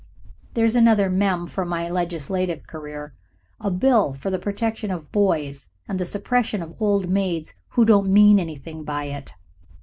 [0.55, 1.45] (There's another mem.
[1.45, 3.13] for my legislative career
[3.59, 8.11] a Bill for the Protection of Boys, and the Suppression of Old Maids Who Don't
[8.11, 9.35] Mean Anything By It.)